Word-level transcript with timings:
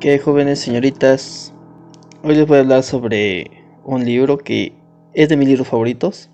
¿Qué 0.00 0.18
jóvenes 0.18 0.58
señoritas? 0.60 1.52
Hoy 2.22 2.34
les 2.34 2.46
voy 2.46 2.56
a 2.56 2.60
hablar 2.60 2.82
sobre 2.82 3.50
un 3.84 4.06
libro 4.06 4.38
que 4.38 4.72
es 5.12 5.28
de 5.28 5.36
mis 5.36 5.46
libros 5.46 5.68
favoritos. 5.68 6.30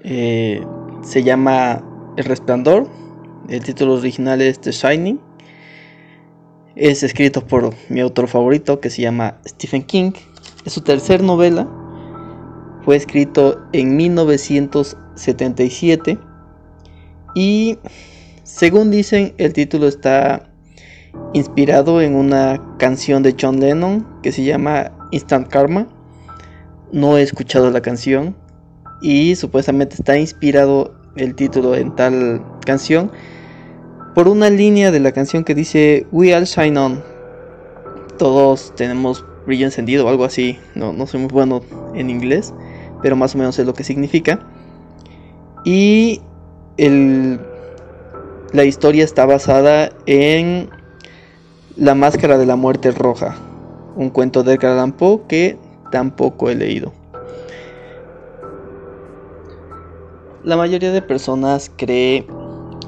Eh, 0.00 0.64
se 1.02 1.22
llama 1.22 1.84
El 2.16 2.24
Resplandor. 2.24 2.88
El 3.50 3.62
título 3.62 3.92
original 3.92 4.40
es 4.40 4.58
The 4.62 4.72
Shining. 4.72 5.20
Es 6.74 7.02
escrito 7.02 7.46
por 7.46 7.74
mi 7.90 8.00
autor 8.00 8.28
favorito 8.28 8.80
que 8.80 8.88
se 8.88 9.02
llama 9.02 9.36
Stephen 9.46 9.82
King. 9.82 10.12
Es 10.64 10.72
su 10.72 10.80
tercer 10.80 11.22
novela. 11.22 11.68
Fue 12.82 12.96
escrito 12.96 13.60
en 13.74 13.94
1977. 13.94 16.18
Y 17.34 17.78
según 18.42 18.90
dicen, 18.90 19.34
el 19.36 19.52
título 19.52 19.86
está 19.86 20.48
inspirado 21.32 22.00
en 22.00 22.14
una 22.14 22.60
canción 22.78 23.22
de 23.22 23.34
John 23.38 23.60
Lennon 23.60 24.06
que 24.22 24.32
se 24.32 24.44
llama 24.44 24.92
Instant 25.10 25.48
Karma. 25.48 25.86
No 26.92 27.18
he 27.18 27.22
escuchado 27.22 27.70
la 27.70 27.80
canción 27.80 28.36
y 29.02 29.34
supuestamente 29.36 29.96
está 29.96 30.16
inspirado 30.16 30.94
el 31.16 31.34
título 31.34 31.74
en 31.74 31.94
tal 31.94 32.42
canción 32.64 33.10
por 34.14 34.28
una 34.28 34.48
línea 34.48 34.90
de 34.90 35.00
la 35.00 35.12
canción 35.12 35.44
que 35.44 35.54
dice 35.54 36.06
We 36.12 36.34
all 36.34 36.44
shine 36.44 36.78
on. 36.78 37.02
Todos 38.16 38.72
tenemos 38.76 39.24
brillo 39.44 39.66
encendido 39.66 40.06
o 40.06 40.08
algo 40.08 40.24
así. 40.24 40.58
No, 40.74 40.92
no 40.92 41.06
soy 41.06 41.20
muy 41.20 41.30
bueno 41.30 41.62
en 41.94 42.10
inglés, 42.10 42.54
pero 43.02 43.16
más 43.16 43.34
o 43.34 43.38
menos 43.38 43.58
es 43.58 43.66
lo 43.66 43.74
que 43.74 43.82
significa. 43.82 44.40
Y 45.64 46.20
el, 46.76 47.40
la 48.52 48.64
historia 48.64 49.04
está 49.04 49.26
basada 49.26 49.90
en 50.06 50.70
la 51.76 51.96
Máscara 51.96 52.38
de 52.38 52.46
la 52.46 52.54
Muerte 52.54 52.92
Roja, 52.92 53.34
un 53.96 54.08
cuento 54.08 54.44
de 54.44 54.54
Edgar 54.54 54.72
Allan 54.72 54.92
Poe 54.92 55.22
que 55.26 55.58
tampoco 55.90 56.48
he 56.48 56.54
leído. 56.54 56.92
La 60.44 60.56
mayoría 60.56 60.92
de 60.92 61.02
personas 61.02 61.72
cree 61.76 62.26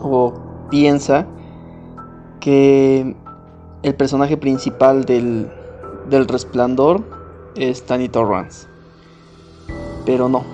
o 0.00 0.34
piensa 0.70 1.26
que 2.38 3.16
el 3.82 3.94
personaje 3.96 4.36
principal 4.36 5.04
del, 5.04 5.50
del 6.08 6.28
resplandor 6.28 7.02
es 7.56 7.84
Danny 7.86 8.08
Torrance. 8.08 8.68
Pero 10.04 10.28
no. 10.28 10.44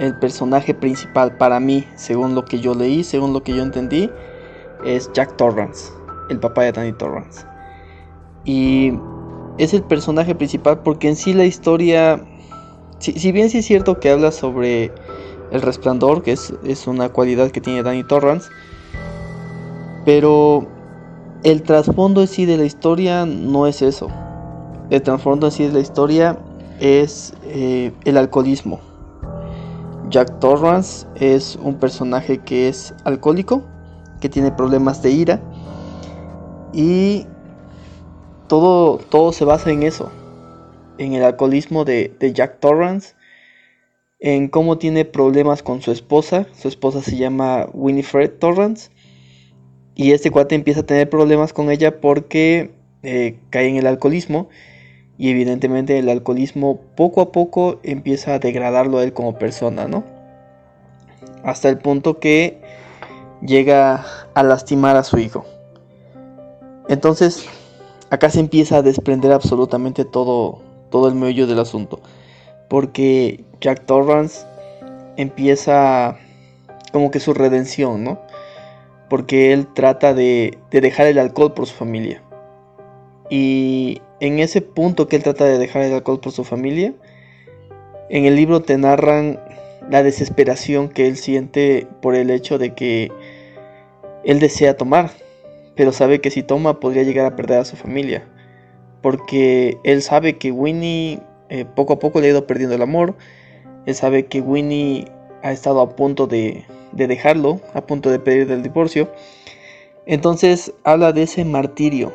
El 0.00 0.18
personaje 0.18 0.74
principal 0.74 1.36
para 1.36 1.60
mí, 1.60 1.84
según 1.94 2.34
lo 2.34 2.44
que 2.44 2.58
yo 2.58 2.74
leí, 2.74 3.04
según 3.04 3.32
lo 3.32 3.44
que 3.44 3.54
yo 3.54 3.62
entendí, 3.62 4.10
es 4.84 5.08
Jack 5.12 5.36
Torrance 5.36 5.92
el 6.28 6.38
papá 6.38 6.62
de 6.62 6.72
Danny 6.72 6.92
Torrance. 6.92 7.46
Y 8.44 8.92
es 9.58 9.74
el 9.74 9.82
personaje 9.82 10.34
principal 10.34 10.80
porque 10.80 11.08
en 11.08 11.16
sí 11.16 11.32
la 11.32 11.44
historia, 11.44 12.24
si, 12.98 13.32
bien 13.32 13.50
sí 13.50 13.58
es 13.58 13.66
cierto 13.66 14.00
que 14.00 14.10
habla 14.10 14.32
sobre 14.32 14.92
el 15.50 15.62
resplandor, 15.62 16.22
que 16.22 16.32
es, 16.32 16.52
es 16.64 16.86
una 16.86 17.08
cualidad 17.08 17.50
que 17.50 17.60
tiene 17.60 17.82
Danny 17.82 18.04
Torrance, 18.04 18.50
pero 20.04 20.66
el 21.42 21.62
trasfondo 21.62 22.22
en 22.22 22.28
sí 22.28 22.46
de 22.46 22.56
la 22.56 22.64
historia 22.64 23.26
no 23.26 23.66
es 23.66 23.82
eso. 23.82 24.08
El 24.90 25.02
trasfondo 25.02 25.46
en 25.46 25.52
sí 25.52 25.66
de 25.66 25.72
la 25.72 25.80
historia 25.80 26.38
es 26.80 27.34
eh, 27.44 27.92
el 28.04 28.16
alcoholismo. 28.16 28.80
Jack 30.10 30.38
Torrance 30.38 31.06
es 31.16 31.58
un 31.62 31.74
personaje 31.76 32.38
que 32.38 32.68
es 32.68 32.94
alcohólico, 33.04 33.62
que 34.20 34.28
tiene 34.28 34.52
problemas 34.52 35.02
de 35.02 35.10
ira 35.10 35.40
y 36.74 37.26
todo, 38.48 38.98
todo 38.98 39.32
se 39.32 39.44
basa 39.44 39.70
en 39.70 39.84
eso, 39.84 40.10
en 40.98 41.12
el 41.12 41.22
alcoholismo 41.22 41.84
de, 41.84 42.12
Jack 42.34 42.58
Torrance, 42.58 43.14
en 44.18 44.48
cómo 44.48 44.76
tiene 44.78 45.04
problemas 45.04 45.62
con 45.62 45.82
su 45.82 45.92
esposa. 45.92 46.46
Su 46.56 46.66
esposa 46.66 47.00
se 47.02 47.16
llama 47.16 47.68
Winifred 47.72 48.32
Torrance. 48.38 48.90
Y 49.94 50.12
este 50.12 50.32
cuate 50.32 50.56
empieza 50.56 50.80
a 50.80 50.86
tener 50.86 51.08
problemas 51.08 51.52
con 51.52 51.70
ella 51.70 52.00
porque 52.00 52.72
eh, 53.04 53.38
cae 53.50 53.68
en 53.68 53.76
el 53.76 53.86
alcoholismo. 53.86 54.48
Y 55.16 55.30
evidentemente 55.30 55.98
el 55.98 56.08
alcoholismo 56.08 56.80
poco 56.96 57.20
a 57.20 57.30
poco 57.30 57.78
empieza 57.84 58.34
a 58.34 58.38
degradarlo 58.40 58.98
a 58.98 59.04
él 59.04 59.12
como 59.12 59.38
persona, 59.38 59.86
¿no? 59.86 60.02
Hasta 61.44 61.68
el 61.68 61.78
punto 61.78 62.18
que 62.18 62.58
llega 63.42 64.04
a 64.34 64.42
lastimar 64.42 64.96
a 64.96 65.04
su 65.04 65.18
hijo. 65.18 65.44
Entonces, 66.94 67.44
acá 68.10 68.30
se 68.30 68.38
empieza 68.38 68.76
a 68.76 68.82
desprender 68.82 69.32
absolutamente 69.32 70.04
todo, 70.04 70.60
todo 70.90 71.08
el 71.08 71.16
meollo 71.16 71.48
del 71.48 71.58
asunto. 71.58 71.98
Porque 72.68 73.44
Jack 73.60 73.84
Torrance 73.84 74.46
empieza 75.16 76.16
como 76.92 77.10
que 77.10 77.18
su 77.18 77.34
redención, 77.34 78.04
¿no? 78.04 78.20
Porque 79.10 79.52
él 79.52 79.66
trata 79.74 80.14
de, 80.14 80.56
de 80.70 80.80
dejar 80.80 81.08
el 81.08 81.18
alcohol 81.18 81.52
por 81.52 81.66
su 81.66 81.74
familia. 81.74 82.22
Y 83.28 84.00
en 84.20 84.38
ese 84.38 84.60
punto 84.62 85.08
que 85.08 85.16
él 85.16 85.24
trata 85.24 85.46
de 85.46 85.58
dejar 85.58 85.82
el 85.82 85.94
alcohol 85.94 86.20
por 86.20 86.30
su 86.30 86.44
familia, 86.44 86.94
en 88.08 88.24
el 88.24 88.36
libro 88.36 88.62
te 88.62 88.78
narran 88.78 89.40
la 89.90 90.04
desesperación 90.04 90.88
que 90.88 91.08
él 91.08 91.16
siente 91.16 91.88
por 92.00 92.14
el 92.14 92.30
hecho 92.30 92.56
de 92.56 92.72
que 92.72 93.10
él 94.22 94.38
desea 94.38 94.76
tomar, 94.76 95.10
pero 95.76 95.92
sabe 95.92 96.20
que 96.20 96.30
si 96.30 96.42
toma 96.42 96.80
podría 96.80 97.02
llegar 97.02 97.26
a 97.26 97.36
perder 97.36 97.58
a 97.58 97.64
su 97.64 97.76
familia, 97.76 98.26
porque 99.02 99.78
él 99.84 100.02
sabe 100.02 100.38
que 100.38 100.52
Winnie 100.52 101.20
eh, 101.48 101.64
poco 101.64 101.94
a 101.94 101.98
poco 101.98 102.20
le 102.20 102.28
ha 102.28 102.30
ido 102.30 102.46
perdiendo 102.46 102.74
el 102.74 102.82
amor, 102.82 103.14
él 103.86 103.94
sabe 103.94 104.26
que 104.26 104.40
Winnie 104.40 105.06
ha 105.42 105.52
estado 105.52 105.80
a 105.80 105.94
punto 105.96 106.26
de, 106.26 106.64
de 106.92 107.06
dejarlo, 107.06 107.60
a 107.74 107.82
punto 107.82 108.10
de 108.10 108.18
pedir 108.18 108.50
el 108.50 108.62
divorcio, 108.62 109.10
entonces 110.06 110.72
habla 110.84 111.12
de 111.12 111.24
ese 111.24 111.44
martirio, 111.44 112.12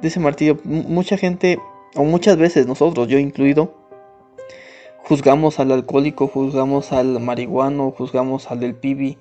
de 0.00 0.08
ese 0.08 0.20
martirio, 0.20 0.58
mucha 0.64 1.16
gente, 1.16 1.58
o 1.94 2.04
muchas 2.04 2.36
veces 2.36 2.66
nosotros, 2.66 3.08
yo 3.08 3.18
incluido, 3.18 3.74
juzgamos 5.04 5.60
al 5.60 5.70
alcohólico, 5.72 6.28
juzgamos 6.28 6.92
al 6.92 7.20
marihuano, 7.20 7.90
juzgamos 7.90 8.50
al 8.50 8.60
del 8.60 8.74
pibi, 8.74 9.18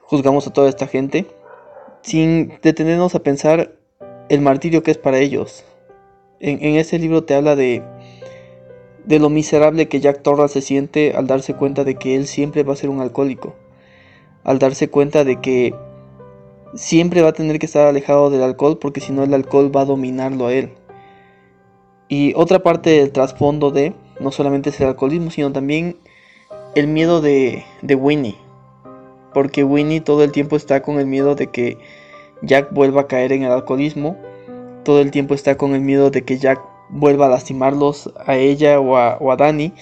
juzgamos 0.00 0.46
a 0.46 0.52
toda 0.52 0.68
esta 0.68 0.86
gente 0.86 1.26
sin 2.02 2.52
detenernos 2.62 3.14
a 3.14 3.22
pensar 3.22 3.72
el 4.28 4.40
martirio 4.40 4.82
que 4.82 4.90
es 4.90 4.98
para 4.98 5.18
ellos. 5.18 5.64
En, 6.38 6.76
ese 6.76 6.98
libro 6.98 7.24
te 7.24 7.34
habla 7.34 7.54
de, 7.54 7.82
de 9.04 9.18
lo 9.18 9.28
miserable 9.28 9.88
que 9.88 10.00
Jack 10.00 10.22
Torrance 10.22 10.54
se 10.54 10.66
siente 10.66 11.12
al 11.14 11.26
darse 11.26 11.54
cuenta 11.54 11.84
de 11.84 11.96
que 11.96 12.16
él 12.16 12.26
siempre 12.26 12.62
va 12.62 12.72
a 12.72 12.76
ser 12.76 12.88
un 12.88 13.00
alcohólico, 13.00 13.54
al 14.44 14.58
darse 14.58 14.88
cuenta 14.88 15.24
de 15.24 15.40
que 15.40 15.74
siempre 16.74 17.20
va 17.20 17.30
a 17.30 17.34
tener 17.34 17.58
que 17.58 17.66
estar 17.66 17.86
alejado 17.86 18.30
del 18.30 18.42
alcohol 18.42 18.78
porque 18.78 19.00
si 19.00 19.12
no 19.12 19.22
el 19.22 19.34
alcohol 19.34 19.74
va 19.74 19.82
a 19.82 19.86
dominarlo 19.86 20.46
a 20.46 20.54
él. 20.54 20.70
Y 22.08 22.32
otra 22.34 22.60
parte 22.60 22.90
del 22.90 23.12
trasfondo 23.12 23.70
de 23.70 23.92
no 24.18 24.32
solamente 24.32 24.70
es 24.70 24.80
el 24.80 24.88
alcoholismo, 24.88 25.30
sino 25.30 25.52
también 25.52 25.96
el 26.74 26.86
miedo 26.86 27.20
de, 27.20 27.64
de 27.82 27.94
Winnie 27.94 28.36
porque 29.32 29.64
Winnie 29.64 30.00
todo 30.00 30.24
el 30.24 30.32
tiempo 30.32 30.56
está 30.56 30.82
con 30.82 30.98
el 30.98 31.06
miedo 31.06 31.34
de 31.34 31.48
que 31.48 31.78
Jack 32.42 32.72
vuelva 32.72 33.02
a 33.02 33.06
caer 33.06 33.32
en 33.32 33.42
el 33.42 33.52
alcoholismo, 33.52 34.16
todo 34.84 35.00
el 35.00 35.10
tiempo 35.10 35.34
está 35.34 35.56
con 35.56 35.74
el 35.74 35.80
miedo 35.80 36.10
de 36.10 36.22
que 36.22 36.38
Jack 36.38 36.60
vuelva 36.88 37.26
a 37.26 37.30
lastimarlos 37.30 38.12
a 38.26 38.36
ella 38.36 38.80
o 38.80 38.96
a, 38.96 39.36
Danny, 39.36 39.72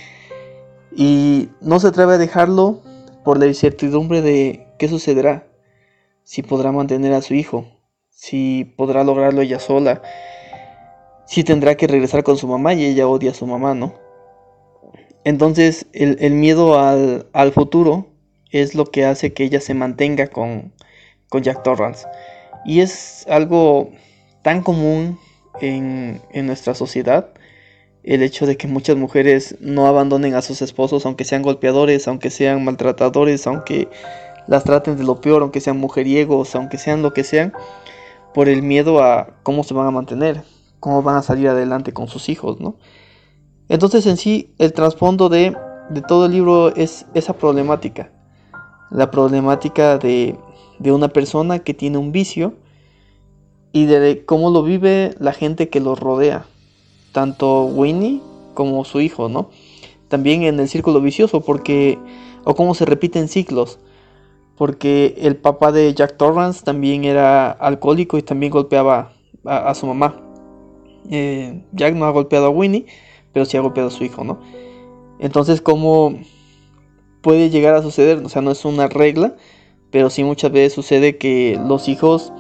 y 0.94 1.48
no 1.60 1.81
se 1.81 1.88
atreve 1.88 2.14
a 2.14 2.19
dejarlo 2.19 2.81
por 3.25 3.38
la 3.38 3.47
incertidumbre 3.47 4.22
de 4.22 4.66
qué 4.78 4.88
sucederá, 4.88 5.47
si 6.25 6.42
podrá 6.42 6.72
mantener 6.72 7.12
a 7.14 7.22
su 7.22 7.34
hijo, 7.34 7.66
si 8.10 8.64
podrá 8.76 9.04
lograrlo 9.04 9.41
ella 9.41 9.61
sola, 9.61 10.02
si 11.26 11.44
tendrá 11.44 11.76
que 11.76 11.87
regresar 11.87 12.22
con 12.22 12.37
su 12.37 12.49
mamá 12.49 12.75
y 12.75 12.84
ella 12.84 13.06
odia 13.06 13.31
a 13.31 13.34
su 13.34 13.46
mamá, 13.46 13.75
¿no? 13.75 13.94
Entonces 15.25 15.87
el, 15.93 16.32
miedo 16.32 16.78
al, 16.78 17.26
al 17.32 17.52
futuro 17.52 18.07
es 18.50 18.74
lo 18.74 18.86
que 18.86 19.04
hace 19.04 19.32
que 19.32 19.44
ella 19.44 19.60
se 19.60 19.74
mantenga 19.74 20.28
con, 20.28 20.72
Jack 21.30 21.62
Torrance. 21.62 22.06
Y 22.64 22.80
es 22.80 23.26
algo 23.28 23.90
tan 24.42 24.62
común 24.62 25.18
en, 25.60 26.20
nuestra 26.46 26.74
sociedad 26.74 27.30
el 28.04 28.22
hecho 28.22 28.46
de 28.46 28.56
que 28.56 28.68
muchas 28.68 28.96
mujeres 28.96 29.56
no 29.60 29.86
abandonen 29.86 30.34
a 30.34 30.40
sus 30.40 30.62
esposos, 30.62 31.04
aunque 31.04 31.24
sean 31.24 31.42
golpeadores, 31.42 32.08
aunque 32.08 32.30
sean 32.30 32.64
maltratadores, 32.64 33.46
aunque 33.46 33.88
las 34.46 34.64
traten 34.64 34.96
de 34.96 35.04
lo 35.04 35.20
peor, 35.20 35.42
aunque 35.42 35.60
sean 35.60 35.78
mujeriegos, 35.78 36.54
aunque 36.54 36.78
sean 36.78 37.02
lo 37.02 37.12
que 37.12 37.22
sean, 37.22 37.52
por 38.32 38.48
el 38.48 38.62
miedo 38.62 39.02
a 39.02 39.36
cómo 39.42 39.62
se 39.62 39.74
van 39.74 39.86
a 39.86 39.90
mantener, 39.90 40.42
cómo 40.80 41.02
van 41.02 41.16
a 41.16 41.22
salir 41.22 41.48
adelante 41.48 41.92
con 41.92 42.08
sus 42.08 42.30
hijos, 42.30 42.60
¿no? 42.60 42.76
Entonces 43.68 44.06
en 44.06 44.16
sí 44.16 44.54
el 44.58 44.72
trasfondo 44.72 45.28
de, 45.28 45.54
de 45.90 46.00
todo 46.00 46.26
el 46.26 46.32
libro 46.32 46.74
es 46.74 47.04
esa 47.12 47.34
problemática 47.34 48.10
la 48.90 49.11
problemática 49.11 49.99
de, 49.99 50.37
una 50.85 51.08
persona 51.08 51.58
que 51.58 51.75
tiene 51.75 51.99
un 51.99 52.12
vicio 52.12 52.55
y 53.73 53.87
de 53.87 54.25
cómo 54.25 54.50
lo 54.50 54.62
vive 54.62 55.14
la 55.19 55.32
gente 55.32 55.69
que 55.69 55.81
lo 55.81 55.94
rodea, 55.94 56.46
tanto 57.12 57.64
Winnie 57.64 58.20
como 58.55 58.85
su 58.85 59.00
hijo, 59.00 59.29
¿no? 59.29 59.50
También 60.08 60.43
en 60.43 60.58
el 60.58 60.69
círculo 60.69 61.00
vicioso, 61.00 61.43
porque, 61.43 61.99
o 62.44 62.55
cómo 62.55 62.75
se 62.75 62.87
repiten 62.87 63.29
ciclos, 63.29 63.79
porque 64.56 65.14
el 65.19 65.37
papá 65.37 65.70
de 65.70 65.93
Jack 65.94 66.17
Torrance 66.17 66.64
también 66.64 67.05
era 67.05 67.50
alcohólico 67.50 68.19
y 68.19 68.23
también 68.23 68.50
golpeaba 68.50 69.12
a, 69.44 69.75
su 69.75 69.87
mamá. 69.87 70.17
Eh, 71.11 71.62
Jack 71.73 71.94
no 71.94 72.06
ha 72.06 72.11
golpeado 72.11 72.46
a 72.46 72.50
Winnie, 72.50 72.87
pero 73.32 73.44
sí 73.44 73.56
ha 73.56 73.61
golpeado 73.61 73.88
a 73.88 73.93
su 73.93 74.05
hijo, 74.05 74.25
¿no? 74.25 74.41
Entonces, 75.20 75.61
¿cómo 75.61 76.19
puede 77.20 77.50
llegar 77.50 77.75
a 77.75 77.82
suceder? 77.82 78.19
O 78.25 78.29
sea, 78.29 78.43
no 78.43 78.50
es 78.50 78.65
una 78.65 78.88
regla, 78.88 79.37
pero 79.91 80.11
sí 80.11 80.25
muchas 80.25 80.53
veces 80.53 80.73
sucede 80.73 81.19
que 81.19 81.59
los 81.67 81.88
hijos 81.88 82.32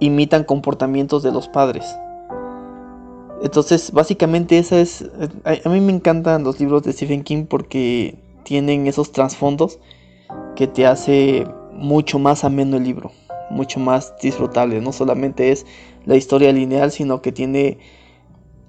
imitan 0.00 0.44
comportamientos 0.44 1.22
de 1.22 1.32
los 1.32 1.48
padres. 1.48 1.84
Entonces, 3.42 3.92
básicamente 3.92 4.58
esa 4.58 4.80
es... 4.80 5.04
A, 5.44 5.68
mí 5.68 5.80
me 5.80 5.92
encantan 5.92 6.44
los 6.44 6.60
libros 6.60 6.82
de 6.82 6.92
Stephen 6.92 7.22
King 7.22 7.44
porque 7.46 8.18
tienen 8.42 8.86
esos 8.86 9.12
trasfondos 9.12 9.78
que 10.56 10.66
te 10.66 10.86
hace 10.86 11.46
mucho 11.72 12.18
más 12.18 12.44
ameno 12.44 12.76
el 12.76 12.84
libro, 12.84 13.12
mucho 13.50 13.80
más 13.80 14.14
disfrutable. 14.22 14.80
No 14.80 14.92
solamente 14.92 15.52
es 15.52 15.66
la 16.06 16.16
historia 16.16 16.52
lineal, 16.52 16.90
sino 16.90 17.20
que 17.20 17.32
tiene 17.32 17.78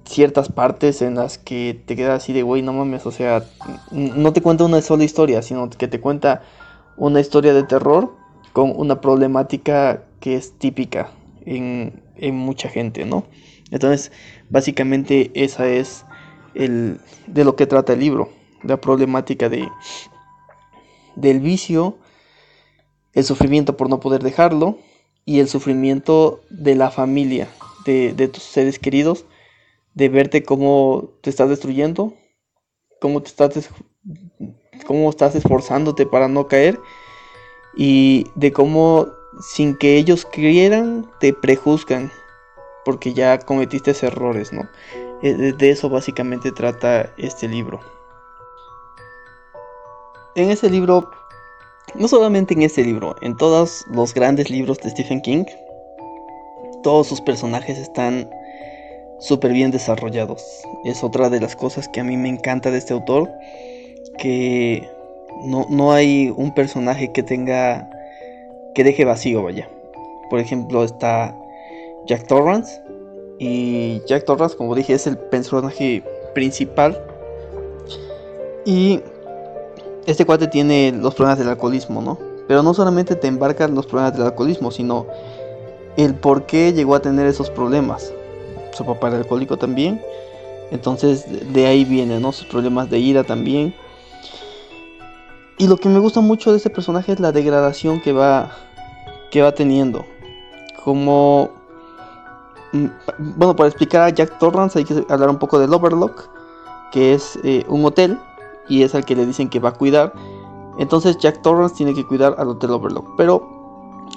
ciertas 0.06 0.50
partes 0.50 1.02
en 1.02 1.16
las 1.16 1.38
que 1.38 1.82
te 1.86 1.96
quedas 1.96 2.24
así 2.24 2.34
de, 2.34 2.44
güey, 2.44 2.62
no 2.62 2.74
mames, 2.74 3.06
o 3.06 3.12
sea, 3.12 3.44
no 3.92 4.34
te 4.34 4.42
cuenta 4.42 4.64
una 4.64 4.82
sola 4.82 5.04
historia, 5.04 5.42
sino 5.42 5.70
que 5.70 5.88
te 5.88 6.00
cuenta 6.00 6.44
una 6.98 7.20
historia 7.20 7.54
de 7.54 7.64
terror 7.64 8.14
con 8.54 8.74
una 8.76 9.02
problemática 9.02 10.04
que 10.20 10.36
es 10.36 10.58
típica 10.58 11.12
en, 11.46 12.02
mucha 12.32 12.70
gente, 12.70 13.06
¿no? 13.06 13.26
Entonces, 13.72 14.12
básicamente 14.50 15.32
esa 15.34 15.68
es 15.68 16.06
el, 16.54 17.00
de 17.28 17.44
lo 17.44 17.56
que 17.56 17.68
trata 17.68 17.94
el 17.94 18.00
libro, 18.00 18.30
la 18.64 18.80
problemática 18.80 19.50
de, 19.50 19.68
del 21.16 21.40
vicio, 21.40 21.98
el 23.14 23.24
sufrimiento 23.24 23.76
por 23.76 23.90
no 23.90 24.00
poder 24.00 24.24
dejarlo 24.24 24.78
y 25.26 25.40
el 25.40 25.50
sufrimiento 25.50 26.42
de 26.50 26.76
la 26.76 26.92
familia, 26.92 27.50
de, 27.86 28.14
de 28.14 28.28
tus 28.28 28.44
seres 28.44 28.80
queridos, 28.80 29.26
de 29.96 30.10
verte 30.10 30.44
cómo 30.44 31.16
te 31.22 31.30
estás 31.30 31.50
destruyendo, 31.50 32.14
cómo 33.02 33.22
te 33.22 33.30
estás, 33.30 33.70
cómo 34.86 35.10
estás 35.10 35.36
esforzándote 35.36 36.06
para 36.06 36.28
no 36.28 36.48
caer 36.48 36.80
y 37.76 38.28
de 38.36 38.52
cómo 38.52 39.08
sin 39.42 39.76
que 39.76 39.98
ellos 39.98 40.26
quieran 40.26 41.10
te 41.20 41.34
prejuzgan 41.34 42.12
porque 42.84 43.14
ya 43.14 43.40
cometiste 43.40 43.96
errores, 44.06 44.54
¿no? 44.54 44.70
Eh, 45.24 45.54
de 45.58 45.70
eso 45.72 45.90
básicamente 45.90 46.52
trata 46.52 47.12
este 47.18 47.48
libro. 47.48 47.80
En 50.36 50.52
este 50.52 50.70
libro, 50.70 51.10
no 51.96 52.08
solamente 52.10 52.54
en 52.54 52.62
este 52.62 52.84
libro, 52.84 53.16
en 53.22 53.36
todos 53.38 53.86
los 53.90 54.14
grandes 54.14 54.50
libros 54.50 54.78
de 54.80 54.90
Stephen 54.90 55.22
King, 55.22 55.46
todos 56.84 57.08
sus 57.08 57.22
personajes 57.22 57.78
están 57.78 58.30
súper 59.26 59.52
bien 59.52 59.72
desarrollados. 59.72 60.44
Es 60.84 61.04
otra 61.04 61.30
de 61.30 61.40
las 61.40 61.56
cosas 61.56 61.88
que 61.90 62.00
a 62.00 62.04
mí 62.04 62.16
me 62.18 62.30
encanta 62.30 62.72
de 62.72 62.78
este 62.78 62.94
autor, 62.94 63.30
que 64.18 64.88
no, 65.44 65.66
no 65.70 65.92
hay 65.92 66.34
un 66.36 66.54
personaje 66.54 67.12
que 67.12 67.24
tenga 67.24 67.90
que 68.76 68.84
deje 68.84 69.06
vacío, 69.06 69.42
vaya. 69.42 69.68
Por 70.30 70.40
ejemplo, 70.40 70.84
está 70.84 71.36
Jack 72.06 72.28
Torrance. 72.28 72.82
Y 73.40 74.02
Jack 74.06 74.26
Torrance, 74.26 74.56
como 74.56 74.76
dije, 74.76 74.94
es 74.94 75.08
el 75.08 75.18
personaje 75.18 76.04
principal. 76.34 77.02
Y 78.66 79.02
este 80.06 80.26
cuate 80.26 80.48
tiene 80.48 80.92
los 80.92 81.16
problemas 81.16 81.40
del 81.40 81.50
alcoholismo, 81.50 82.02
¿no? 82.02 82.20
Pero 82.48 82.62
no 82.62 82.74
solamente 82.74 83.16
te 83.16 83.28
embarcan 83.28 83.74
los 83.74 83.88
problemas 83.88 84.14
del 84.14 84.28
alcoholismo, 84.28 84.70
sino 84.72 85.08
el 85.98 86.14
por 86.14 86.46
qué 86.46 86.74
llegó 86.74 86.96
a 86.96 87.02
tener 87.02 87.26
esos 87.26 87.50
problemas. 87.50 88.14
Su 88.76 88.86
papá 88.86 89.08
era 89.08 89.18
alcohólico 89.18 89.58
también. 89.58 90.02
Entonces 90.72 91.26
de 91.54 91.68
ahí 91.68 91.86
vienen, 91.86 92.22
¿no? 92.22 92.32
Sus 92.32 92.46
problemas 92.48 92.90
de 92.90 93.00
ira 93.00 93.24
también. 93.24 93.74
Y 95.58 95.68
lo 95.68 95.78
que 95.78 95.88
me 95.88 96.00
gusta 96.00 96.20
mucho 96.20 96.52
de 96.52 96.58
este 96.58 96.70
personaje 96.70 97.14
es 97.14 97.20
la 97.20 97.32
degradación 97.32 98.02
que 98.02 98.12
va, 98.12 98.52
que 99.32 99.42
va 99.42 99.54
teniendo. 99.54 100.06
Como... 100.84 101.50
Mm, 102.74 102.88
bueno, 103.38 103.56
para 103.56 103.70
explicar 103.70 104.02
a 104.02 104.10
Jack 104.10 104.38
Torrance 104.38 104.78
hay 104.78 104.86
que 104.86 105.06
hablar 105.08 105.30
un 105.30 105.38
poco 105.38 105.60
del 105.60 105.74
Overlock, 105.74 106.30
que 106.92 107.14
es 107.14 107.40
eh, 107.44 107.64
un 107.70 107.86
hotel 107.86 108.20
y 108.68 108.84
es 108.84 108.96
al 108.96 109.06
que 109.06 109.16
le 109.16 109.26
dicen 109.26 109.50
que 109.50 109.60
va 109.60 109.70
a 109.70 109.74
cuidar. 109.74 110.14
Entonces 110.78 111.18
Jack 111.18 111.42
Torrance 111.42 111.76
tiene 111.76 111.94
que 111.94 112.06
cuidar 112.06 112.36
al 112.38 112.50
Hotel 112.50 112.72
Overlock. 112.72 113.16
Pero 113.16 113.48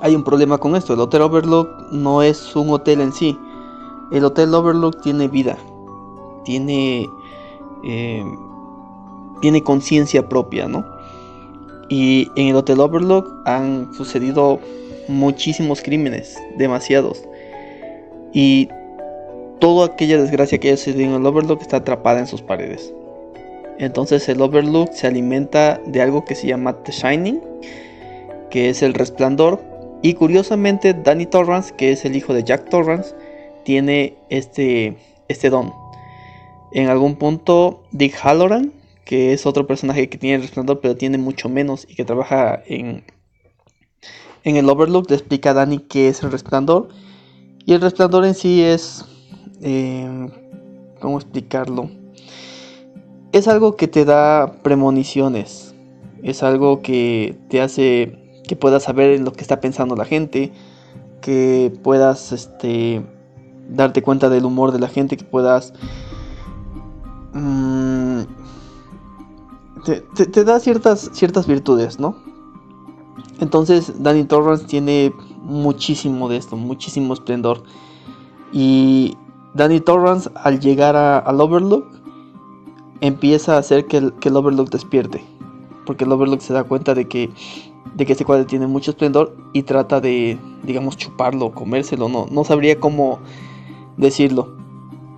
hay 0.01 0.15
un 0.15 0.25
problema 0.25 0.59
con 0.59 0.75
esto. 0.77 0.95
El 0.95 1.01
Hotel 1.01 1.23
Overlock 1.23 1.69
no 1.93 2.23
es 2.23 2.55
un 2.57 2.71
hotel 2.71 3.01
en 3.01 3.13
sí. 3.13 3.39
El 4.11 4.25
Hotel 4.25 4.55
Overlook 4.55 5.01
tiene 5.03 5.29
vida. 5.29 5.57
Tiene... 6.45 7.09
Eh, 7.85 8.25
tiene 9.41 9.63
conciencia 9.63 10.29
propia, 10.29 10.69
¿no? 10.69 10.85
Y 11.89 12.31
en 12.37 12.49
el 12.49 12.57
Hotel 12.57 12.81
Overlook 12.81 13.43
han 13.47 13.93
sucedido 13.95 14.61
muchísimos 15.09 15.81
crímenes, 15.81 16.37
demasiados. 16.57 17.25
Y 18.33 18.69
toda 19.59 19.87
aquella 19.87 20.19
desgracia 20.19 20.59
que 20.59 20.69
haya 20.69 20.77
sucedido 20.77 21.11
en 21.11 21.21
el 21.21 21.27
Overlook 21.27 21.63
está 21.63 21.79
atrapada 21.79 22.21
en 22.21 22.27
sus 22.27 22.43
paredes. 22.43 22.93
Entonces 23.79 24.29
el 24.29 24.41
Overlook 24.43 24.93
se 24.93 25.07
alimenta 25.07 25.81
de 25.87 26.03
algo 26.03 26.25
que 26.25 26.35
se 26.35 26.47
llama 26.47 26.75
The 26.83 26.93
Shining, 26.93 27.41
que 28.51 28.69
es 28.69 28.83
el 28.83 28.95
resplandor. 28.95 29.63
Y 30.03 30.15
curiosamente 30.15 30.95
Danny 30.95 31.27
Torrance, 31.27 31.75
que 31.75 31.93
es 31.93 32.05
el 32.05 32.17
hijo 32.17 32.35
de 32.35 32.45
Jack 32.45 32.69
Torrance, 32.69 33.15
tiene 33.69 34.17
este, 34.31 34.97
este 35.29 35.51
don. 35.51 35.75
En 36.73 36.89
algún 36.89 37.17
punto 37.17 37.83
Dick 37.93 38.15
Halloran, 38.15 38.73
que 39.05 39.35
es 39.35 39.45
otro 39.45 39.67
personaje 39.67 40.09
que 40.09 40.17
tiene 40.17 40.37
el 40.37 40.41
resplandor, 40.41 40.81
pero 40.81 40.97
tiene 40.97 41.19
mucho 41.19 41.51
menos 41.51 41.87
y 41.87 41.95
que 41.95 42.07
trabaja 42.07 42.63
en, 42.67 43.05
en 44.45 44.57
el 44.57 44.71
Overlook. 44.71 45.11
Le 45.11 45.17
explica 45.17 45.51
a 45.51 45.53
Dani 45.53 45.81
qué 45.81 46.09
es 46.09 46.23
el 46.23 46.33
resplandor. 46.33 46.89
Y 47.67 47.75
el 47.75 47.83
resplandor 47.83 48.25
en 48.25 48.35
sí 48.35 48.63
es. 48.63 49.05
Eh, 49.61 50.31
¿Cómo 50.99 51.19
explicarlo? 51.19 51.91
Es 53.33 53.49
algo 53.49 53.77
que 53.77 53.87
te 53.87 54.07
da 54.07 54.63
premoniciones. 54.63 55.75
Es 56.23 56.43
algo 56.43 56.81
que 56.81 57.37
te 57.51 57.61
hace 57.61 58.41
que 58.49 58.57
puedas 58.57 58.85
saber 58.85 59.11
en 59.11 59.27
lo 59.27 59.35
que 59.35 59.43
está 59.43 59.61
pensando 59.61 59.95
la 59.95 60.07
gente. 60.07 60.53
Que 61.21 61.71
puedas 61.83 62.33
este, 62.33 63.03
darte 63.69 64.03
cuenta 64.03 64.29
del 64.29 64.45
humor 64.45 64.73
de 64.73 64.81
la 64.81 64.89
gente. 64.89 65.17
Que 65.17 65.25
puedas. 65.25 65.73
Mmm, 67.33 68.23
te, 70.33 70.45
da 70.45 70.61
ciertas, 70.61 71.11
ciertas 71.13 71.47
virtudes, 71.47 71.99
¿no? 71.99 72.17
Entonces 73.41 74.03
Danny 74.03 74.25
Torrance 74.25 74.67
tiene 74.67 75.13
muchísimo 75.43 76.29
de 76.29 76.37
esto, 76.37 76.57
muchísimo 76.57 77.15
esplendor. 77.15 77.63
Y 78.53 79.17
Danny 79.55 79.81
Torrance 79.81 80.31
al 80.35 80.61
llegar 80.61 80.97
al 80.97 81.41
Overlook 81.41 81.87
empieza 83.01 83.55
a 83.55 83.59
hacer 83.59 83.87
que 83.87 83.99
el, 83.99 84.37
Overlook 84.37 84.71
despierte. 84.71 85.25
Porque 85.87 86.05
el 86.05 86.13
Overlook 86.13 86.41
se 86.41 86.53
da 86.53 86.65
cuenta 86.65 86.95
de 86.95 87.07
que, 87.07 87.31
de 87.95 88.07
que 88.07 88.13
este 88.13 88.25
cuadro 88.25 88.47
tiene 88.47 88.67
mucho 88.67 88.91
esplendor 88.91 89.37
y 89.53 89.63
trata 89.63 90.01
de, 90.01 90.39
digamos, 90.65 90.97
chuparlo, 90.97 91.53
comérselo. 91.53 92.09
No, 92.09 92.27
no 92.31 92.45
sabría 92.45 92.79
cómo 92.79 93.21
decirlo. 93.99 94.57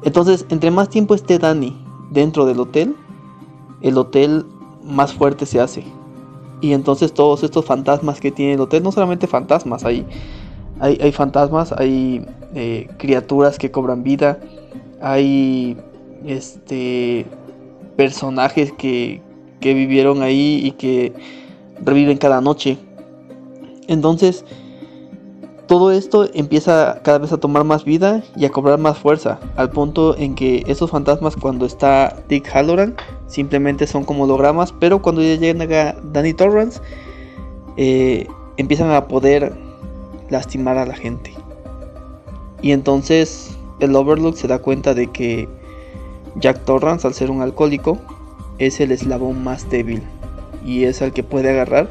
Entonces, 0.02 0.46
entre 0.48 0.70
más 0.70 0.88
tiempo 0.88 1.14
esté 1.14 1.38
Danny 1.38 1.76
dentro 2.10 2.46
del 2.46 2.58
hotel, 2.58 2.96
el 3.80 3.96
hotel 3.98 4.44
más 4.82 5.12
fuerte 5.12 5.46
se 5.46 5.60
hace. 5.60 5.84
Y 6.60 6.72
entonces 6.72 7.12
todos 7.14 7.42
estos 7.42 7.64
fantasmas 7.64 8.20
que 8.20 8.30
tiene 8.30 8.54
el 8.54 8.60
hotel, 8.60 8.82
no 8.82 8.92
solamente 8.92 9.26
fantasmas, 9.26 9.84
hay, 9.84 10.06
hay, 10.80 11.12
fantasmas, 11.12 11.72
hay 11.72 12.26
eh, 12.54 12.88
criaturas 12.98 13.58
que 13.58 13.70
cobran 13.70 14.02
vida, 14.02 14.38
hay 15.00 15.76
este 16.26 17.26
personajes 17.96 18.72
que, 18.72 19.20
que 19.60 19.74
vivieron 19.74 20.22
ahí 20.22 20.60
y 20.64 20.72
que 20.72 21.12
reviven 21.82 22.18
cada 22.18 22.40
noche. 22.40 22.78
Entonces, 23.88 24.44
todo 25.70 25.92
esto 25.92 26.28
empieza 26.34 26.98
cada 27.04 27.18
vez 27.18 27.30
a 27.30 27.38
tomar 27.38 27.62
más 27.62 27.84
vida 27.84 28.24
y 28.34 28.44
a 28.44 28.50
cobrar 28.50 28.80
más 28.80 28.98
fuerza, 28.98 29.38
al 29.54 29.70
punto 29.70 30.18
en 30.18 30.34
que 30.34 30.64
esos 30.66 30.90
fantasmas 30.90 31.36
cuando 31.36 31.64
está 31.64 32.24
Dick 32.28 32.48
Halloran 32.52 32.96
simplemente 33.28 33.86
son 33.86 34.02
como 34.02 34.24
hologramas, 34.24 34.72
pero 34.72 35.00
cuando 35.00 35.22
ya 35.22 35.36
llega 35.36 35.94
Danny 36.12 36.34
Torrance 36.34 36.80
eh, 37.76 38.26
empiezan 38.56 38.90
a 38.90 39.06
poder 39.06 39.56
lastimar 40.28 40.76
a 40.76 40.86
la 40.86 40.94
gente. 40.94 41.32
Y 42.62 42.72
entonces 42.72 43.56
el 43.78 43.94
Overlook 43.94 44.34
se 44.34 44.48
da 44.48 44.58
cuenta 44.58 44.92
de 44.92 45.06
que 45.06 45.48
Jack 46.34 46.64
Torrance, 46.64 47.06
al 47.06 47.14
ser 47.14 47.30
un 47.30 47.42
alcohólico, 47.42 47.96
es 48.58 48.80
el 48.80 48.90
eslabón 48.90 49.44
más 49.44 49.70
débil 49.70 50.02
y 50.66 50.82
es 50.82 51.00
el 51.00 51.12
que 51.12 51.22
puede 51.22 51.48
agarrar 51.50 51.88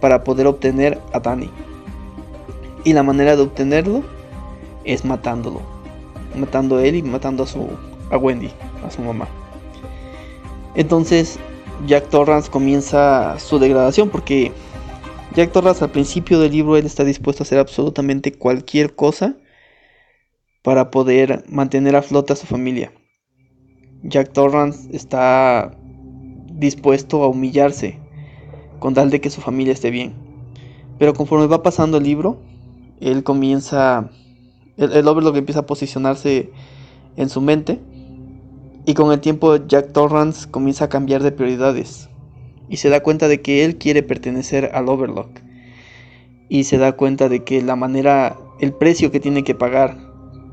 para 0.00 0.24
poder 0.24 0.48
obtener 0.48 1.00
a 1.12 1.20
Danny. 1.20 1.52
Y 2.86 2.92
la 2.92 3.02
manera 3.02 3.34
de 3.34 3.42
obtenerlo 3.42 4.04
es 4.84 5.04
matándolo, 5.04 5.60
matando 6.36 6.76
a 6.76 6.84
él 6.86 6.94
y 6.94 7.02
matando 7.02 7.42
a 7.42 7.46
su 7.48 7.68
a 8.10 8.16
Wendy, 8.16 8.48
a 8.86 8.90
su 8.92 9.02
mamá. 9.02 9.26
Entonces 10.76 11.40
Jack 11.88 12.10
Torrance 12.10 12.48
comienza 12.48 13.40
su 13.40 13.58
degradación 13.58 14.08
porque 14.08 14.52
Jack 15.34 15.50
Torrance 15.50 15.82
al 15.82 15.90
principio 15.90 16.38
del 16.38 16.52
libro 16.52 16.76
él 16.76 16.86
está 16.86 17.02
dispuesto 17.02 17.42
a 17.42 17.44
hacer 17.44 17.58
absolutamente 17.58 18.30
cualquier 18.30 18.94
cosa 18.94 19.34
para 20.62 20.92
poder 20.92 21.44
mantener 21.48 21.96
a 21.96 22.02
flote 22.02 22.34
a 22.34 22.36
su 22.36 22.46
familia. 22.46 22.92
Jack 24.04 24.32
Torrance 24.32 24.88
está 24.96 25.76
dispuesto 26.52 27.24
a 27.24 27.26
humillarse 27.26 27.98
con 28.78 28.94
tal 28.94 29.10
de 29.10 29.20
que 29.20 29.30
su 29.30 29.40
familia 29.40 29.72
esté 29.72 29.90
bien. 29.90 30.14
Pero 31.00 31.14
conforme 31.14 31.48
va 31.48 31.64
pasando 31.64 31.98
el 31.98 32.04
libro, 32.04 32.45
él 33.00 33.22
comienza, 33.22 34.10
el, 34.76 35.06
Overlook 35.06 35.36
empieza 35.36 35.60
a 35.60 35.66
posicionarse 35.66 36.50
en 37.16 37.28
su 37.28 37.40
mente 37.40 37.80
y 38.84 38.94
con 38.94 39.12
el 39.12 39.20
tiempo 39.20 39.56
Jack 39.66 39.92
Torrance 39.92 40.48
comienza 40.50 40.86
a 40.86 40.88
cambiar 40.88 41.22
de 41.22 41.32
prioridades 41.32 42.08
y 42.68 42.78
se 42.78 42.88
da 42.88 43.02
cuenta 43.02 43.28
de 43.28 43.42
que 43.42 43.64
él 43.64 43.76
quiere 43.76 44.02
pertenecer 44.02 44.70
al 44.74 44.88
Overlock 44.88 45.40
y 46.48 46.64
se 46.64 46.78
da 46.78 46.92
cuenta 46.92 47.28
de 47.28 47.42
que 47.44 47.62
la 47.62 47.76
manera, 47.76 48.36
el 48.60 48.72
precio 48.72 49.10
que 49.10 49.20
tiene 49.20 49.44
que 49.44 49.54
pagar 49.54 49.98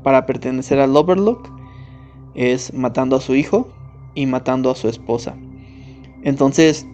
para 0.02 0.26
pertenecer 0.26 0.80
al 0.80 0.96
Overlock 0.96 1.48
es 2.34 2.74
matando 2.74 3.16
a 3.16 3.20
su 3.20 3.34
hijo 3.34 3.68
y 4.14 4.26
matando 4.26 4.70
a 4.70 4.74
su 4.74 4.88
esposa. 4.88 5.34
Entonces 6.22 6.86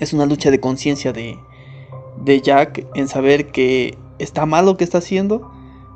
es 0.00 0.12
una 0.12 0.26
lucha 0.26 0.50
de 0.50 0.60
conciencia 0.60 1.12
de, 1.12 1.38
de 2.24 2.40
Jack 2.40 2.86
en 2.94 3.08
saber 3.08 3.46
que 3.46 3.96
está 4.22 4.46
mal 4.46 4.66
lo 4.66 4.76
que 4.76 4.84
está 4.84 4.98
haciendo, 4.98 5.50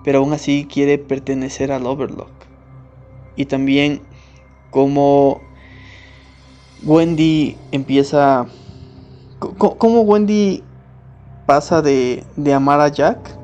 pero 0.04 0.18
aún 0.18 0.32
así 0.32 0.66
quiere 0.70 0.98
pertenecer 0.98 1.72
al 1.72 1.86
Overlock. 1.86 2.30
Y 3.36 3.46
también 3.46 4.02
como 4.70 5.40
Wendy 6.84 7.56
empieza... 7.72 8.46
Como 9.58 10.00
Wendy 10.00 10.62
pasa 11.44 11.82
de, 11.82 12.24
de 12.36 12.54
amar 12.54 12.80
a 12.80 12.88
Jack 12.88 13.38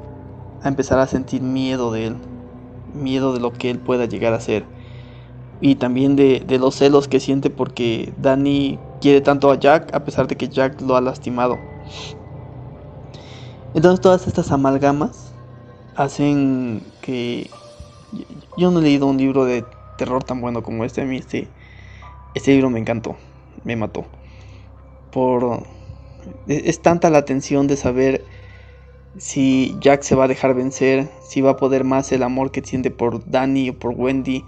a 0.63 0.69
empezar 0.69 0.99
a 0.99 1.07
sentir 1.07 1.43
miedo 1.43 1.93
de 1.93 2.07
él. 2.07 2.17
Miedo 2.95 3.33
de 3.33 3.41
lo 3.41 3.53
que 3.53 3.71
él 3.71 3.79
pueda 3.79 4.07
llegar 4.07 4.33
a 4.33 4.41
ser. 4.41 4.65
Y 5.61 5.77
también 5.77 6.17
de, 6.17 6.41
de 6.47 6.59
los 6.59 6.75
celos 6.75 7.09
que 7.09 7.21
siente 7.21 7.51
porque 7.51 8.13
Danny 8.19 8.79
quiere 9.01 9.21
tanto 9.21 9.51
a 9.51 9.59
Jack 9.59 9.95
a 9.95 10.05
pesar 10.05 10.27
de 10.27 10.37
que 10.37 10.49
Jack 10.49 10.81
lo 10.81 10.97
ha 10.97 11.01
lastimado. 11.01 11.59
Entonces 13.75 14.01
todas 14.01 14.27
estas 14.27 14.51
amalgamas 14.51 15.33
hacen 15.97 16.83
que... 17.01 17.51
Yo 18.59 18.71
no 18.71 18.81
he 18.81 18.83
leído 18.83 19.07
un 19.07 19.17
libro 19.17 19.47
de 19.47 19.65
terror 19.97 20.23
tan 20.23 20.41
bueno 20.41 20.63
como 20.63 20.85
este. 20.85 21.03
A 21.03 21.05
mí 21.05 21.17
este, 21.17 21.49
este 22.35 22.53
libro 22.53 22.69
me 22.69 22.79
encantó, 22.79 23.17
me 23.65 23.77
mató. 23.77 24.05
Por... 25.11 25.63
Es, 26.47 26.81
tanta 26.81 27.11
la 27.11 27.25
tensión 27.25 27.67
de 27.67 27.77
saber 27.77 28.25
si 29.17 29.77
Jack 29.81 30.03
se 30.03 30.15
va 30.15 30.25
a 30.25 30.29
dejar 30.29 30.55
vencer, 30.55 31.09
si 31.27 31.41
va 31.41 31.53
a 31.53 31.57
poder 31.57 31.85
más 31.85 32.13
el 32.13 32.23
amor 32.23 32.51
que 32.51 32.63
siente 32.63 32.91
por 32.91 33.29
Danny 33.29 33.71
o 33.71 33.79
por 33.79 33.95
Wendy. 33.95 34.45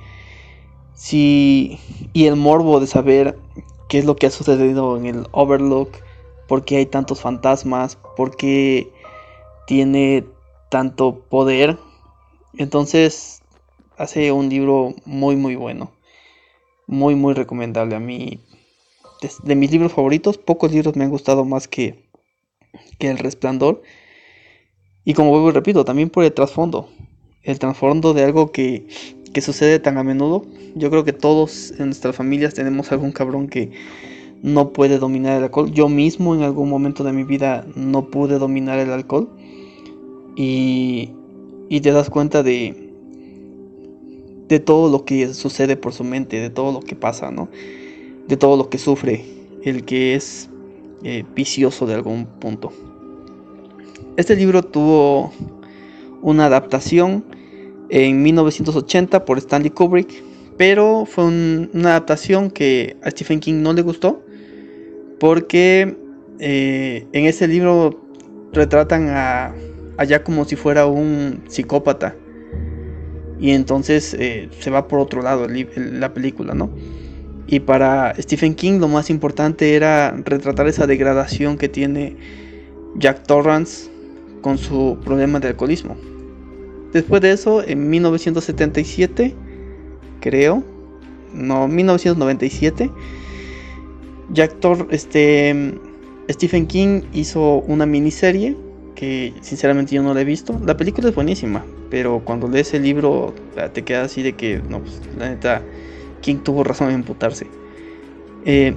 Si... 0.95 1.79
Y 2.13 2.27
el 2.27 2.37
morbo 2.37 2.79
de 2.79 2.87
saber 2.87 3.39
qué 3.89 3.99
es 3.99 4.05
lo 4.05 4.17
que 4.17 4.27
ha 4.27 4.31
sucedido 4.31 4.99
en 4.99 5.07
el 5.07 5.27
Overlook, 5.33 5.91
por 6.47 6.65
qué 6.65 6.77
hay 6.77 6.87
tantos 6.87 7.23
fantasmas, 7.23 7.97
por 8.17 8.37
qué 8.37 8.93
tiene 9.67 10.25
tanto 10.71 11.21
poder. 11.29 11.79
Entonces 12.57 13.43
hace 13.97 14.33
un 14.33 14.49
libro 14.49 14.95
muy 15.05 15.37
muy 15.37 15.57
bueno. 15.57 15.93
Muy 16.87 17.15
muy 17.15 17.35
recomendable 17.35 17.97
a 17.97 18.01
mí. 18.01 18.41
De, 19.43 19.55
mis 19.55 19.71
libros 19.71 19.93
favoritos, 19.93 20.37
pocos 20.37 20.73
libros 20.73 20.97
me 20.97 21.05
han 21.05 21.11
gustado 21.11 21.45
más 21.45 21.67
que, 21.67 22.05
que 22.99 23.11
El 23.11 23.19
Resplandor. 23.19 23.83
Y 25.05 25.15
como 25.15 25.31
vuelvo 25.31 25.49
y 25.49 25.53
repito, 25.53 25.85
también 25.85 26.11
por 26.11 26.25
el 26.25 26.33
trasfondo. 26.33 26.91
El 27.43 27.59
trasfondo 27.59 28.13
de 28.13 28.25
algo 28.25 28.53
que, 28.53 28.87
que 29.33 29.41
sucede 29.41 29.79
tan 29.79 29.99
a 29.99 30.05
menudo. 30.05 30.47
Yo 30.75 30.91
creo 30.91 31.05
que 31.05 31.13
todos 31.13 31.73
en 31.79 31.87
nuestras 31.87 32.17
familias 32.17 32.55
tenemos 32.55 32.93
algún 32.93 33.13
cabrón 33.13 33.49
que 33.49 33.73
no 34.43 34.73
puede 34.75 34.99
dominar 34.99 35.39
el 35.39 35.45
alcohol. 35.45 35.73
Yo 35.73 35.89
mismo 35.89 36.35
en 36.35 36.43
algún 36.43 36.69
momento 36.69 37.03
de 37.05 37.13
mi 37.13 37.25
vida 37.25 37.67
no 37.75 38.11
pude 38.11 38.39
dominar 38.39 38.79
el 38.79 38.91
alcohol. 38.91 39.31
Y, 40.37 41.11
y 41.69 41.81
te 41.81 41.93
das 41.93 42.11
cuenta 42.11 42.43
de, 42.43 42.93
de 44.49 44.61
todo 44.61 44.91
lo 44.91 45.05
que 45.05 45.33
sucede 45.35 45.77
por 45.77 45.93
su 45.93 46.05
mente, 46.05 46.41
de 46.41 46.51
todo 46.51 46.73
lo 46.73 46.81
que 46.81 46.97
pasa, 46.97 47.31
¿no? 47.31 47.49
De 48.29 48.37
todo 48.37 48.57
lo 48.57 48.69
que 48.69 48.79
sufre 48.79 49.25
el 49.63 49.85
que 49.85 50.15
es 50.15 50.49
eh, 51.03 51.25
vicioso 51.35 51.87
de 51.87 51.95
algún 51.95 52.27
punto. 52.27 52.73
Este 54.17 54.37
libro 54.37 54.63
tuvo 54.63 55.33
una 56.23 56.47
adaptación 56.47 57.25
en 57.89 58.23
1980 58.23 59.25
por 59.25 59.39
Stanley 59.39 59.71
Kubrick, 59.71 60.23
pero 60.57 61.05
fue 61.07 61.25
una 61.25 61.91
adaptación 61.91 62.51
que 62.51 62.97
a 63.03 63.11
Stephen 63.11 63.41
King 63.41 63.63
no 63.63 63.73
le 63.73 63.83
gustó 63.83 64.23
porque 65.19 65.97
eh, 66.39 67.07
en 67.13 67.25
ese 67.27 67.49
libro 67.49 68.01
retratan 68.53 69.09
a, 69.09 69.55
a 69.97 70.25
como 70.25 70.45
si 70.45 70.57
fuera 70.57 70.87
un 70.87 71.43
psicópata 71.49 72.17
y 73.39 73.51
entonces 73.51 74.15
eh, 74.19 74.49
se 74.59 74.71
va 74.71 74.89
por 74.89 75.01
otro 75.01 75.23
lado 75.23 75.47
la 75.77 76.15
película, 76.15 76.55
¿no? 76.55 76.71
Y 77.47 77.61
para 77.61 78.15
Stephen 78.17 78.55
King 78.55 78.81
lo 78.81 78.89
más 78.89 79.11
importante 79.11 79.75
era 79.75 80.13
retratar 80.25 80.67
esa 80.67 80.87
degradación 80.87 81.59
que 81.59 81.69
tiene 81.69 82.17
Jack 82.97 83.25
Torrance 83.27 83.91
con 84.41 84.57
su 84.57 84.99
problema 85.05 85.41
de 85.41 85.49
alcoholismo. 85.49 85.97
Después 86.93 87.21
de 87.23 87.33
eso, 87.33 87.63
en 87.67 87.91
1977, 87.91 89.35
creo, 90.21 90.65
no, 91.35 91.69
1997, 91.69 92.91
Jack 94.31 94.61
Tor 94.61 94.89
este, 94.91 95.75
Stephen 96.31 96.67
King 96.67 97.03
hizo 97.13 97.57
una 97.67 97.85
miniserie 97.85 98.57
que 98.95 99.35
sinceramente 99.41 99.95
yo 99.95 100.03
no 100.03 100.15
la 100.15 100.21
he 100.21 100.25
visto. 100.25 100.61
La 100.65 100.77
película 100.77 101.09
es 101.09 101.15
buenísima, 101.15 101.65
pero 101.91 102.23
cuando 102.25 102.49
lees 102.49 102.73
el 102.75 102.83
libro 102.83 103.35
te 103.73 103.83
queda 103.83 104.03
así 104.03 104.23
de 104.23 104.35
que, 104.35 104.61
no, 104.69 104.81
pues 104.81 105.01
la 105.19 105.29
neta, 105.29 105.63
King 106.21 106.37
tuvo 106.37 106.65
razón 106.65 106.91
en 106.91 106.97
imputarse. 106.97 107.47
Eh, 108.45 108.75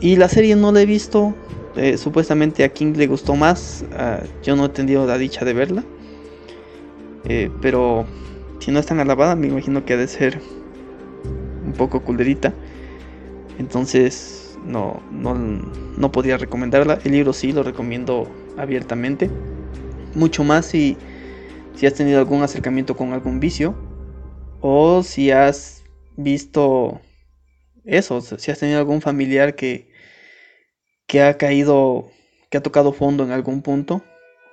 y 0.00 0.16
la 0.16 0.28
serie 0.28 0.56
no 0.56 0.72
la 0.72 0.82
he 0.82 0.86
visto, 0.86 1.34
eh, 1.76 1.96
supuestamente 1.96 2.64
a 2.64 2.68
King 2.68 2.94
le 2.96 3.06
gustó 3.06 3.34
más, 3.34 3.84
ah, 3.96 4.20
yo 4.42 4.56
no 4.56 4.66
he 4.66 4.68
tenido 4.68 5.06
la 5.06 5.18
dicha 5.18 5.44
de 5.44 5.52
verla. 5.52 5.84
Eh, 7.24 7.50
pero 7.60 8.06
si 8.60 8.70
no 8.70 8.78
es 8.78 8.86
tan 8.86 9.00
alabada, 9.00 9.34
me 9.34 9.48
imagino 9.48 9.84
que 9.84 9.94
ha 9.94 9.96
de 9.96 10.06
ser 10.06 10.40
un 11.64 11.72
poco 11.72 12.02
culerita. 12.02 12.54
Entonces 13.58 14.58
no, 14.64 15.02
no, 15.10 15.34
no 15.34 16.12
podría 16.12 16.36
recomendarla. 16.36 16.98
El 17.04 17.12
libro 17.12 17.32
sí 17.32 17.52
lo 17.52 17.62
recomiendo 17.62 18.28
abiertamente 18.56 19.30
mucho 20.16 20.42
más 20.42 20.66
si, 20.66 20.96
si 21.74 21.86
has 21.86 21.94
tenido 21.94 22.18
algún 22.18 22.42
acercamiento 22.42 22.96
con 22.96 23.12
algún 23.12 23.38
vicio 23.38 23.76
o 24.60 25.02
si 25.02 25.30
has 25.30 25.84
visto 26.16 27.00
eso, 27.84 28.20
si 28.20 28.50
has 28.50 28.58
tenido 28.58 28.78
algún 28.78 29.00
familiar 29.00 29.54
que, 29.54 29.88
que 31.06 31.22
ha 31.22 31.36
caído, 31.36 32.10
que 32.50 32.58
ha 32.58 32.62
tocado 32.62 32.92
fondo 32.92 33.22
en 33.24 33.30
algún 33.30 33.62
punto 33.62 34.02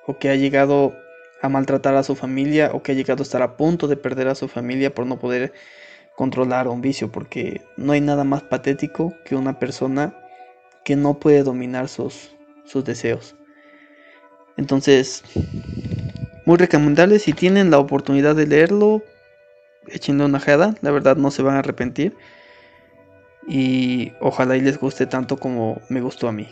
o 0.05 0.19
que 0.19 0.29
ha 0.29 0.35
llegado 0.35 0.93
a 1.41 1.49
maltratar 1.49 1.95
a 1.95 2.03
su 2.03 2.15
familia 2.15 2.71
o 2.73 2.83
que 2.83 2.91
ha 2.91 2.95
llegado 2.95 3.21
a 3.21 3.25
estar 3.25 3.41
a 3.41 3.57
punto 3.57 3.87
de 3.87 3.97
perder 3.97 4.27
a 4.27 4.35
su 4.35 4.47
familia 4.47 4.93
por 4.93 5.05
no 5.05 5.17
poder 5.17 5.53
controlar 6.15 6.67
un 6.67 6.81
vicio, 6.81 7.11
porque 7.11 7.61
no 7.75 7.93
hay 7.93 8.01
nada 8.01 8.23
más 8.23 8.43
patético 8.43 9.13
que 9.25 9.35
una 9.35 9.57
persona 9.57 10.15
que 10.85 10.95
no 10.95 11.19
puede 11.19 11.43
dominar 11.43 11.89
sus, 11.89 12.35
sus 12.65 12.85
deseos. 12.85 13.35
Entonces, 14.57 15.23
muy 16.45 16.57
recomendable. 16.57 17.19
Si 17.19 17.33
tienen 17.33 17.71
la 17.71 17.79
oportunidad 17.79 18.35
de 18.35 18.47
leerlo, 18.47 19.03
échenle 19.87 20.25
una 20.25 20.39
jada. 20.39 20.75
La 20.81 20.91
verdad 20.91 21.15
no 21.15 21.31
se 21.31 21.41
van 21.41 21.55
a 21.55 21.59
arrepentir. 21.59 22.15
Y 23.47 24.13
ojalá 24.21 24.55
y 24.55 24.61
les 24.61 24.79
guste 24.79 25.05
tanto 25.05 25.37
como 25.37 25.81
me 25.89 26.01
gustó 26.01 26.27
a 26.27 26.31
mí. 26.31 26.47